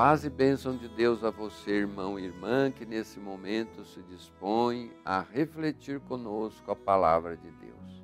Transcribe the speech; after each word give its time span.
paz 0.00 0.24
e 0.24 0.30
bênção 0.30 0.74
de 0.78 0.88
Deus 0.88 1.22
a 1.22 1.28
você, 1.28 1.72
irmão 1.72 2.18
e 2.18 2.24
irmã, 2.24 2.70
que 2.70 2.86
nesse 2.86 3.20
momento 3.20 3.84
se 3.84 4.00
dispõe 4.04 4.90
a 5.04 5.20
refletir 5.20 6.00
conosco 6.00 6.70
a 6.70 6.74
palavra 6.74 7.36
de 7.36 7.50
Deus. 7.50 8.02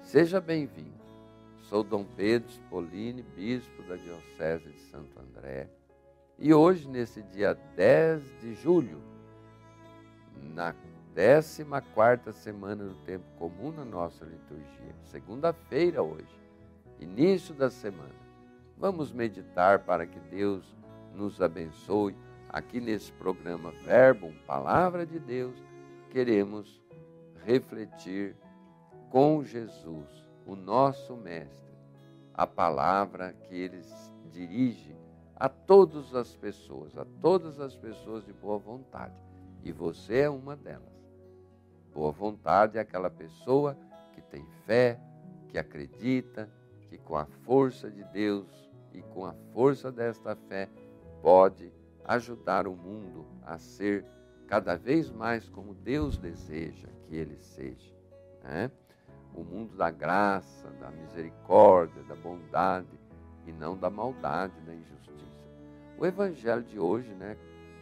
Seja 0.00 0.40
bem-vindo. 0.40 0.96
Sou 1.60 1.84
Dom 1.84 2.02
Pedro 2.02 2.48
Spolini, 2.48 3.20
bispo 3.20 3.82
da 3.82 3.96
Diocese 3.96 4.70
de 4.70 4.80
Santo 4.90 5.20
André, 5.20 5.68
e 6.38 6.54
hoje, 6.54 6.88
nesse 6.88 7.22
dia 7.24 7.52
10 7.76 8.22
de 8.40 8.54
julho, 8.54 9.02
na 10.54 10.72
14 11.14 11.62
quarta 11.92 12.32
semana 12.32 12.86
do 12.86 12.94
tempo 13.04 13.26
comum 13.38 13.70
na 13.70 13.84
nossa 13.84 14.24
liturgia, 14.24 14.94
segunda-feira 15.04 16.02
hoje, 16.02 16.40
início 16.98 17.54
da 17.54 17.68
semana, 17.68 18.16
vamos 18.78 19.12
meditar 19.12 19.80
para 19.80 20.06
que 20.06 20.18
Deus 20.20 20.78
nos 21.18 21.42
abençoe. 21.42 22.16
Aqui 22.48 22.80
nesse 22.80 23.12
programa 23.12 23.72
Verbo, 23.84 24.32
Palavra 24.46 25.04
de 25.04 25.18
Deus, 25.18 25.54
queremos 26.10 26.80
refletir 27.44 28.36
com 29.10 29.44
Jesus, 29.44 30.26
o 30.46 30.54
nosso 30.54 31.14
Mestre, 31.16 31.58
a 32.32 32.46
palavra 32.46 33.32
que 33.32 33.54
ele 33.54 33.82
dirige 34.32 34.96
a 35.36 35.48
todas 35.48 36.14
as 36.14 36.34
pessoas, 36.36 36.96
a 36.96 37.04
todas 37.20 37.60
as 37.60 37.74
pessoas 37.76 38.24
de 38.24 38.32
boa 38.32 38.58
vontade. 38.58 39.14
E 39.62 39.72
você 39.72 40.20
é 40.20 40.30
uma 40.30 40.56
delas. 40.56 40.88
Boa 41.92 42.12
vontade 42.12 42.78
é 42.78 42.80
aquela 42.80 43.10
pessoa 43.10 43.76
que 44.14 44.22
tem 44.22 44.46
fé, 44.64 44.98
que 45.48 45.58
acredita, 45.58 46.48
que 46.88 46.96
com 46.96 47.16
a 47.16 47.26
força 47.44 47.90
de 47.90 48.04
Deus 48.04 48.46
e 48.94 49.02
com 49.02 49.26
a 49.26 49.34
força 49.52 49.92
desta 49.92 50.34
fé 50.34 50.68
pode 51.22 51.72
ajudar 52.04 52.66
o 52.66 52.74
mundo 52.74 53.26
a 53.42 53.58
ser 53.58 54.04
cada 54.46 54.76
vez 54.76 55.10
mais 55.10 55.48
como 55.48 55.74
Deus 55.74 56.16
deseja 56.16 56.88
que 57.06 57.14
ele 57.14 57.36
seja. 57.38 57.94
Né? 58.42 58.70
O 59.34 59.44
mundo 59.44 59.76
da 59.76 59.90
graça, 59.90 60.70
da 60.80 60.90
misericórdia, 60.90 62.02
da 62.04 62.14
bondade 62.14 62.98
e 63.46 63.52
não 63.52 63.76
da 63.76 63.90
maldade, 63.90 64.58
da 64.62 64.74
injustiça. 64.74 64.98
O 65.98 66.06
evangelho 66.06 66.62
de 66.62 66.78
hoje, 66.78 67.12
né, 67.14 67.36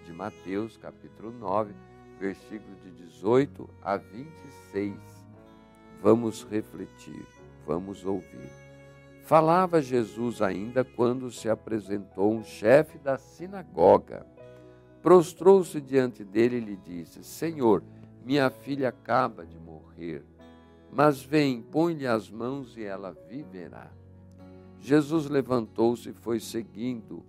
de 0.05 0.13
Mateus, 0.13 0.77
capítulo 0.77 1.31
9, 1.31 1.75
versículo 2.19 2.75
de 2.77 2.91
18 2.91 3.69
a 3.83 3.97
26. 3.97 4.95
Vamos 6.03 6.45
refletir, 6.45 7.27
vamos 7.67 8.05
ouvir. 8.05 8.66
Falava 9.27 9.83
Jesus 9.83 10.41
ainda 10.41 10.85
quando 10.85 11.33
se 11.33 11.51
apresentou 11.51 12.33
um 12.33 12.45
chefe 12.45 12.97
da 12.97 13.19
sinagoga. 13.19 14.25
Prostrou-se 15.03 15.81
diante 15.81 16.23
dele 16.23 16.59
e 16.59 16.61
lhe 16.61 16.77
disse: 16.77 17.25
Senhor, 17.25 17.83
minha 18.25 18.49
filha 18.51 18.89
acaba 18.89 19.45
de 19.45 19.59
morrer, 19.59 20.25
mas 20.93 21.21
vem, 21.21 21.61
põe-lhe 21.61 22.07
as 22.07 22.31
mãos 22.31 22.77
e 22.77 22.85
ela 22.85 23.17
viverá. 23.29 23.91
Jesus 24.79 25.29
levantou-se 25.29 26.11
e 26.11 26.13
foi 26.13 26.39
seguindo 26.39 27.25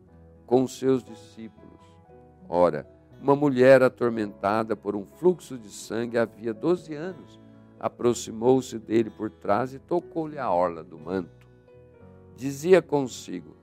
com 0.45 0.67
seus 0.67 1.03
discípulos. 1.03 1.81
Ora, 2.47 2.87
uma 3.19 3.35
mulher 3.35 3.81
atormentada 3.81 4.75
por 4.75 4.95
um 4.95 5.03
fluxo 5.03 5.57
de 5.57 5.71
sangue 5.71 6.19
havia 6.19 6.53
doze 6.53 6.93
anos 6.93 7.39
aproximou-se 7.79 8.77
dele 8.77 9.09
por 9.09 9.31
trás 9.31 9.73
e 9.73 9.79
tocou-lhe 9.79 10.37
a 10.37 10.51
orla 10.51 10.83
do 10.83 10.97
manto 10.97 11.46
dizia 12.37 12.83
consigo: 12.83 13.57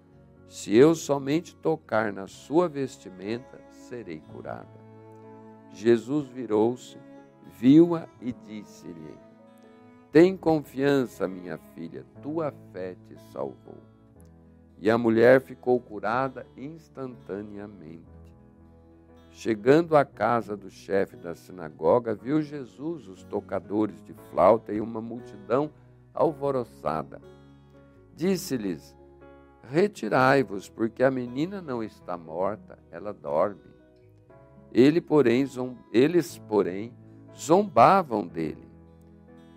Se 0.49 0.75
eu 0.75 0.95
somente 0.97 1.55
tocar 1.55 2.13
na 2.13 2.27
sua 2.27 2.69
vestimenta, 2.69 3.61
serei 3.71 4.21
curada. 4.33 4.85
Jesus 5.71 6.27
virou-se, 6.27 6.99
viu-a 7.59 8.09
e 8.21 8.33
disse-lhe: 8.33 9.17
Tem 10.11 10.37
confiança, 10.37 11.29
minha 11.29 11.57
filha, 11.57 12.05
tua 12.21 12.53
fé 12.73 12.97
te 13.07 13.17
salvou. 13.33 13.79
E 14.81 14.91
a 14.91 14.99
mulher 14.99 15.41
ficou 15.41 15.81
curada 15.81 16.45
instantaneamente. 16.57 18.03
Chegando 19.31 19.97
à 19.97 20.05
casa 20.05 20.57
do 20.57 20.69
chefe 20.69 21.17
da 21.17 21.35
sinagoga, 21.35 22.15
viu 22.15 22.43
Jesus 22.43 23.09
os 23.09 23.23
tocadores 23.25 24.03
de 24.03 24.13
flauta 24.31 24.73
e 24.73 24.81
uma 24.81 25.01
multidão 25.01 25.71
alvoroçada 26.13 27.21
Disse-lhes: 28.15 28.97
Retirai-vos, 29.63 30.69
porque 30.69 31.03
a 31.03 31.11
menina 31.11 31.61
não 31.61 31.83
está 31.83 32.17
morta, 32.17 32.79
ela 32.91 33.13
dorme. 33.13 33.75
Ele, 34.73 35.01
porém, 35.01 35.47
eles, 35.93 36.39
porém, 36.39 36.93
zombavam 37.37 38.27
dele. 38.27 38.69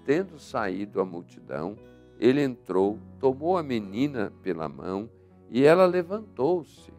Tendo 0.05 0.39
saído 0.39 1.01
a 1.01 1.05
multidão, 1.05 1.75
ele 2.19 2.41
entrou, 2.41 2.99
tomou 3.19 3.57
a 3.57 3.63
menina 3.63 4.31
pela 4.41 4.69
mão 4.69 5.09
e 5.49 5.63
ela 5.63 5.85
levantou-se. 5.85 6.91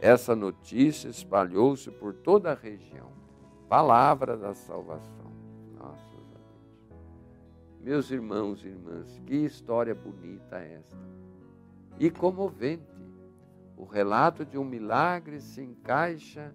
Essa 0.00 0.36
notícia 0.36 1.08
espalhou-se 1.08 1.90
por 1.90 2.14
toda 2.14 2.52
a 2.52 2.54
região. 2.54 3.12
Palavra 3.68 4.36
da 4.36 4.54
salvação. 4.54 5.23
Meus 7.84 8.10
irmãos 8.10 8.64
e 8.64 8.68
irmãs, 8.68 9.20
que 9.26 9.34
história 9.34 9.94
bonita 9.94 10.56
esta. 10.56 10.96
E 12.00 12.10
comovente. 12.10 12.82
O 13.76 13.84
relato 13.84 14.42
de 14.42 14.56
um 14.56 14.64
milagre 14.64 15.38
se 15.38 15.60
encaixa 15.60 16.54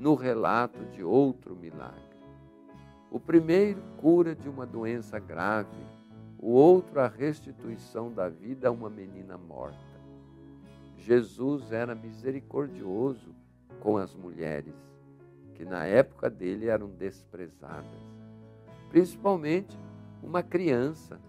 no 0.00 0.16
relato 0.16 0.84
de 0.86 1.04
outro 1.04 1.54
milagre. 1.54 2.18
O 3.08 3.20
primeiro 3.20 3.80
cura 3.98 4.34
de 4.34 4.48
uma 4.48 4.66
doença 4.66 5.20
grave, 5.20 5.78
o 6.36 6.50
outro 6.50 6.98
a 6.98 7.06
restituição 7.06 8.12
da 8.12 8.28
vida 8.28 8.66
a 8.66 8.72
uma 8.72 8.90
menina 8.90 9.38
morta. 9.38 9.78
Jesus 10.96 11.70
era 11.70 11.94
misericordioso 11.94 13.32
com 13.78 13.96
as 13.96 14.12
mulheres, 14.12 14.74
que 15.54 15.64
na 15.64 15.84
época 15.84 16.28
dele 16.28 16.66
eram 16.66 16.88
desprezadas, 16.88 18.02
principalmente 18.90 19.83
uma 20.24 20.42
criança 20.42 21.20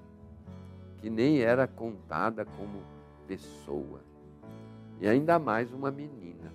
que 0.97 1.09
nem 1.09 1.41
era 1.41 1.67
contada 1.67 2.45
como 2.45 2.81
pessoa, 3.27 4.01
e 4.99 5.07
ainda 5.07 5.37
mais 5.37 5.71
uma 5.73 5.91
menina. 5.91 6.51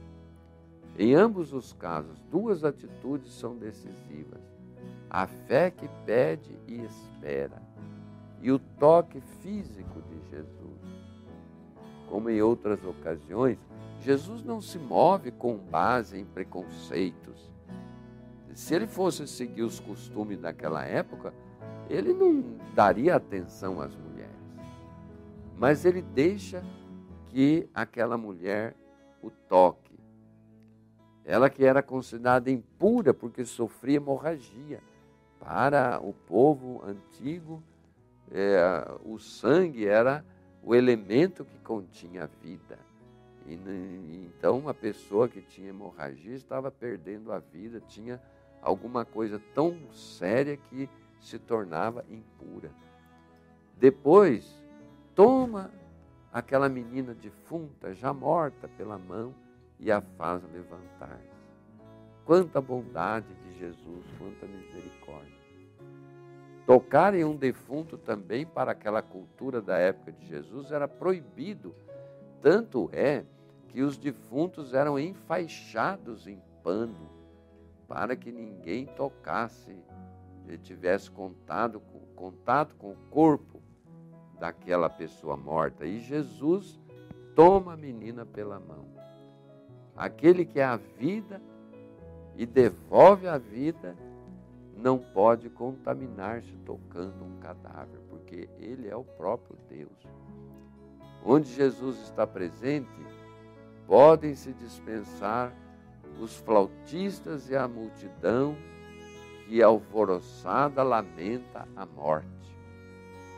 Em 0.99 1.15
ambos 1.15 1.53
os 1.53 1.73
casos, 1.73 2.21
duas 2.31 2.65
atitudes 2.65 3.33
são 3.33 3.57
decisivas: 3.57 4.41
a 5.09 5.27
fé 5.27 5.71
que 5.71 5.89
pede 6.07 6.57
e 6.67 6.81
espera, 6.83 7.63
e 8.41 8.51
o 8.51 8.59
toque 8.59 9.21
físico 9.43 10.03
de 10.03 10.31
Jesus. 10.31 10.81
Como 12.09 12.29
em 12.29 12.43
outras 12.43 12.85
ocasiões, 12.85 13.59
Jesus 14.01 14.43
não 14.43 14.61
se 14.61 14.79
move 14.79 15.31
com 15.31 15.57
base 15.57 16.19
em 16.19 16.25
preconceitos. 16.25 17.51
Se 18.55 18.75
ele 18.75 18.87
fosse 18.87 19.29
seguir 19.29 19.63
os 19.63 19.79
costumes 19.79 20.41
daquela 20.41 20.85
época, 20.85 21.33
ele 21.91 22.13
não 22.13 22.43
daria 22.73 23.17
atenção 23.17 23.81
às 23.81 23.95
mulheres. 23.95 24.31
Mas 25.59 25.85
ele 25.85 26.01
deixa 26.01 26.65
que 27.29 27.69
aquela 27.75 28.17
mulher 28.17 28.75
o 29.21 29.29
toque. 29.31 29.99
Ela 31.25 31.51
que 31.51 31.65
era 31.65 31.83
considerada 31.83 32.51
impura 32.51 33.13
porque 33.13 33.45
sofria 33.45 33.97
hemorragia. 33.97 34.81
Para 35.39 36.01
o 36.01 36.13
povo 36.13 36.83
antigo, 36.85 37.63
é, 38.31 38.89
o 39.05 39.19
sangue 39.19 39.87
era 39.87 40.25
o 40.63 40.75
elemento 40.75 41.45
que 41.45 41.59
continha 41.59 42.25
a 42.25 42.27
vida. 42.27 42.79
E, 43.47 44.27
então, 44.27 44.59
uma 44.59 44.75
pessoa 44.75 45.29
que 45.29 45.41
tinha 45.41 45.71
hemorragia 45.71 46.35
estava 46.35 46.71
perdendo 46.71 47.33
a 47.33 47.39
vida, 47.39 47.81
tinha 47.81 48.21
alguma 48.63 49.05
coisa 49.05 49.41
tão 49.55 49.77
séria 49.93 50.57
que 50.57 50.89
se 51.21 51.39
tornava 51.39 52.05
impura. 52.09 52.71
Depois, 53.77 54.61
toma 55.15 55.71
aquela 56.33 56.69
menina 56.69 57.15
defunta, 57.15 57.95
já 57.95 58.13
morta 58.13 58.69
pela 58.69 58.99
mão, 58.99 59.35
e 59.79 59.91
a 59.91 60.01
faz 60.01 60.43
levantar-se. 60.53 61.41
Quanta 62.25 62.61
bondade 62.61 63.27
de 63.35 63.59
Jesus, 63.59 64.05
quanta 64.19 64.47
misericórdia. 64.47 65.41
Tocar 66.67 67.15
em 67.15 67.25
um 67.25 67.35
defunto 67.35 67.99
também, 67.99 68.47
para 68.47 68.73
aquela 68.73 69.03
cultura 69.03 69.61
da 69.61 69.77
época 69.79 70.13
de 70.13 70.27
Jesus, 70.27 70.71
era 70.71 70.87
proibido. 70.87 71.75
Tanto 72.41 72.89
é 72.93 73.25
que 73.69 73.83
os 73.83 73.97
defuntos 73.97 74.75
eram 74.75 74.99
enfaixados 74.99 76.27
em 76.27 76.41
pano, 76.63 77.11
para 77.89 78.15
que 78.15 78.31
ninguém 78.31 78.87
tocasse 78.87 79.75
ele 80.51 80.59
tivesse 80.59 81.11
contato, 81.11 81.81
contato 82.17 82.75
com 82.77 82.91
o 82.91 82.97
corpo 83.09 83.63
daquela 84.39 84.91
pessoa 84.91 85.37
morta. 85.37 85.87
E 85.87 86.01
Jesus 86.01 86.81
toma 87.37 87.75
a 87.75 87.77
menina 87.77 88.27
pela 88.27 88.59
mão. 88.59 88.87
Aquele 89.97 90.45
que 90.45 90.59
é 90.59 90.65
a 90.65 90.77
vida 90.77 91.41
e 92.37 92.45
devolve 92.45 93.29
a 93.29 93.39
vida 93.39 93.97
não 94.77 94.99
pode 94.99 95.49
contaminar-se 95.51 96.57
tocando 96.65 97.23
um 97.23 97.39
cadáver, 97.39 98.01
porque 98.09 98.49
ele 98.59 98.89
é 98.89 98.97
o 98.97 99.05
próprio 99.05 99.57
Deus. 99.69 100.09
Onde 101.25 101.53
Jesus 101.53 101.99
está 102.01 102.27
presente, 102.27 102.89
podem 103.87 104.35
se 104.35 104.53
dispensar 104.55 105.55
os 106.19 106.37
flautistas 106.39 107.49
e 107.51 107.55
a 107.55 107.69
multidão 107.69 108.57
que 109.51 109.61
alvoroçada 109.61 110.81
lamenta 110.85 111.67
a 111.75 111.85
morte, 111.85 112.57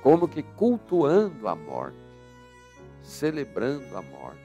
como 0.02 0.28
que 0.28 0.42
cultuando 0.42 1.48
a 1.48 1.56
morte, 1.56 1.96
celebrando 3.00 3.96
a 3.96 4.02
morte. 4.02 4.38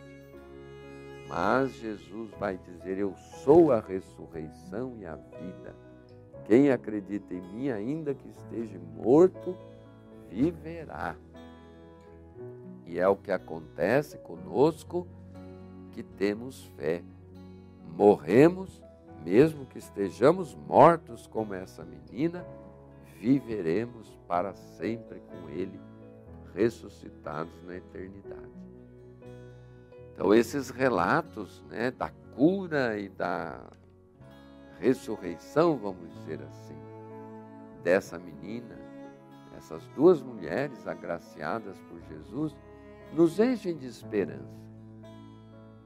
Mas 1.27 1.73
Jesus 1.73 2.31
vai 2.39 2.57
dizer: 2.57 2.97
Eu 2.97 3.13
sou 3.43 3.73
a 3.73 3.81
ressurreição 3.81 4.95
e 4.97 5.05
a 5.05 5.15
vida. 5.15 5.75
Quem 6.45 6.71
acredita 6.71 7.33
em 7.33 7.41
mim, 7.41 7.69
ainda 7.69 8.15
que 8.15 8.29
esteja 8.29 8.79
morto, 8.95 9.53
viverá. 10.29 11.17
E 12.85 12.97
é 12.97 13.05
o 13.09 13.17
que 13.17 13.29
acontece 13.29 14.17
conosco 14.19 15.05
que 15.91 16.01
temos 16.01 16.63
fé. 16.77 17.03
Morremos, 17.93 18.81
mesmo 19.27 19.65
que 19.65 19.77
estejamos 19.77 20.55
mortos 20.55 21.27
como 21.27 21.53
essa 21.53 21.83
menina, 21.83 22.45
viveremos 23.19 24.17
para 24.25 24.53
sempre 24.53 25.19
com 25.19 25.49
Ele, 25.49 25.77
ressuscitados 26.55 27.61
na 27.63 27.75
eternidade. 27.75 28.47
Então, 30.13 30.33
esses 30.33 30.69
relatos 30.69 31.61
né, 31.69 31.91
da 31.91 32.09
cura 32.35 32.97
e 32.97 33.09
da 33.09 33.69
ressurreição, 34.79 35.77
vamos 35.77 36.09
dizer 36.19 36.41
assim, 36.43 36.77
dessa 37.83 38.17
menina, 38.17 38.79
essas 39.57 39.85
duas 39.89 40.21
mulheres 40.21 40.87
agraciadas 40.87 41.77
por 41.81 41.99
Jesus, 42.03 42.55
nos 43.11 43.37
enchem 43.41 43.75
de 43.75 43.87
esperança. 43.87 44.57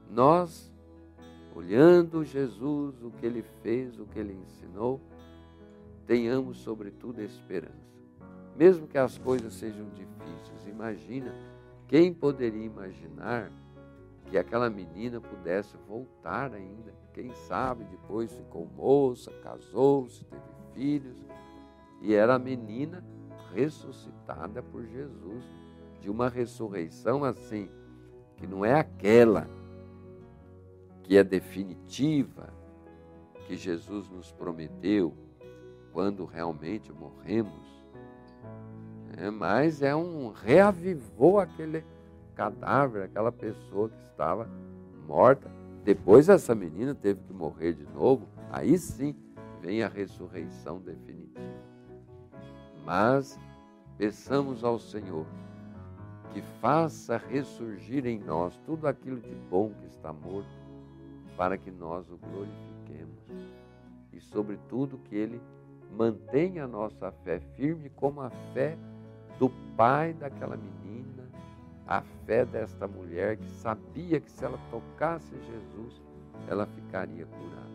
Nós, 0.08 0.71
olhando 1.54 2.24
Jesus, 2.24 3.02
o 3.02 3.10
que 3.10 3.26
ele 3.26 3.42
fez, 3.62 3.98
o 3.98 4.06
que 4.06 4.18
ele 4.18 4.34
ensinou, 4.34 5.00
tenhamos, 6.06 6.58
sobretudo, 6.58 7.20
esperança. 7.20 7.72
Mesmo 8.56 8.86
que 8.86 8.98
as 8.98 9.18
coisas 9.18 9.54
sejam 9.54 9.86
difíceis, 9.90 10.66
imagina, 10.66 11.34
quem 11.88 12.12
poderia 12.12 12.64
imaginar 12.64 13.50
que 14.32 14.38
aquela 14.38 14.70
menina 14.70 15.20
pudesse 15.20 15.76
voltar 15.86 16.54
ainda. 16.54 16.94
Quem 17.12 17.34
sabe 17.46 17.84
depois 17.84 18.32
ficou 18.32 18.66
moça, 18.74 19.30
casou-se, 19.42 20.24
teve 20.24 20.42
filhos. 20.72 21.18
E 22.00 22.14
era 22.14 22.36
a 22.36 22.38
menina 22.38 23.04
ressuscitada 23.54 24.62
por 24.62 24.86
Jesus, 24.86 25.44
de 26.00 26.10
uma 26.10 26.30
ressurreição 26.30 27.22
assim, 27.22 27.68
que 28.38 28.46
não 28.46 28.64
é 28.64 28.72
aquela 28.72 29.46
que 31.02 31.16
é 31.16 31.24
definitiva, 31.24 32.52
que 33.46 33.56
Jesus 33.56 34.08
nos 34.08 34.32
prometeu 34.32 35.14
quando 35.92 36.24
realmente 36.24 36.92
morremos, 36.92 37.82
é, 39.16 39.30
mas 39.30 39.82
é 39.82 39.94
um 39.94 40.32
reavivou 40.32 41.38
aquele 41.38 41.84
cadáver, 42.34 43.02
aquela 43.02 43.30
pessoa 43.30 43.88
que 43.88 44.02
estava 44.10 44.48
morta. 45.06 45.50
Depois 45.84 46.28
essa 46.28 46.54
menina 46.54 46.94
teve 46.94 47.20
que 47.24 47.32
morrer 47.32 47.74
de 47.74 47.84
novo, 47.92 48.26
aí 48.50 48.78
sim 48.78 49.14
vem 49.60 49.82
a 49.82 49.88
ressurreição 49.88 50.80
definitiva. 50.80 51.40
Mas 52.84 53.38
peçamos 53.98 54.64
ao 54.64 54.78
Senhor 54.78 55.26
que 56.32 56.40
faça 56.60 57.18
ressurgir 57.18 58.06
em 58.06 58.18
nós 58.18 58.56
tudo 58.64 58.88
aquilo 58.88 59.20
de 59.20 59.34
bom 59.50 59.70
que 59.74 59.86
está 59.86 60.12
morto, 60.12 60.48
para 61.36 61.56
que 61.56 61.70
nós 61.70 62.10
o 62.10 62.16
glorifiquemos. 62.16 63.54
E, 64.12 64.20
sobretudo, 64.20 64.98
que 64.98 65.16
Ele 65.16 65.40
mantenha 65.90 66.64
a 66.64 66.68
nossa 66.68 67.10
fé 67.24 67.40
firme 67.56 67.90
como 67.90 68.20
a 68.20 68.30
fé 68.52 68.76
do 69.38 69.50
pai 69.76 70.12
daquela 70.12 70.56
menina 70.56 70.82
a 71.86 72.00
fé 72.24 72.44
desta 72.44 72.86
mulher 72.86 73.36
que 73.36 73.48
sabia 73.50 74.20
que 74.20 74.30
se 74.30 74.44
ela 74.44 74.58
tocasse 74.70 75.34
Jesus, 75.34 76.00
ela 76.48 76.66
ficaria 76.66 77.26
curada. 77.26 77.72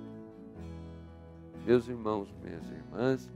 Meus 1.65 1.87
irmãos, 1.87 2.33
minhas 2.41 2.67
irmãs, 2.71 3.31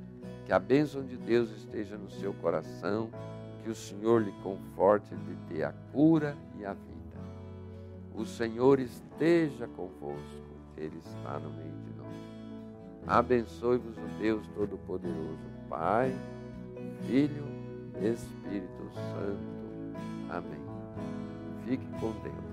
que 0.46 0.54
a 0.54 0.60
bênção 0.60 1.06
de 1.06 1.18
Deus 1.18 1.52
esteja 1.52 1.98
no 1.98 2.10
seu 2.10 2.34
coração, 2.36 3.10
que 3.64 3.70
o 3.70 3.76
Senhor 3.76 4.24
lhe 4.24 4.32
conforte 4.42 5.14
de 5.16 5.36
ter 5.54 5.64
a 5.64 5.74
cura 5.92 6.36
e 6.58 6.66
a 6.66 6.74
vida. 6.74 7.01
O 8.16 8.26
Senhor 8.26 8.80
esteja 8.80 9.68
convosco, 9.68 10.52
Ele 10.78 10.98
está 10.98 11.40
no 11.40 11.50
meio 11.52 11.72
de 11.72 11.94
nós. 11.98 13.08
Abençoe-vos 13.08 13.98
o 13.98 14.20
Deus 14.20 14.46
Todo-Poderoso, 14.56 15.50
Pai, 15.70 16.14
Filho, 17.08 17.46
Espírito 18.02 18.92
Santo. 18.94 19.52
Amém. 20.30 20.62
Fique 21.66 21.86
com 22.00 22.12
Deus. 22.22 22.52